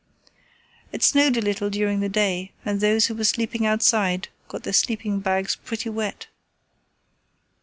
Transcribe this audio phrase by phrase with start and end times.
[0.91, 4.73] It snowed a little during the day and those who were sleeping outside got their
[4.73, 6.25] sleeping bags pretty wet.